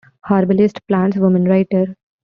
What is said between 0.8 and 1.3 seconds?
plants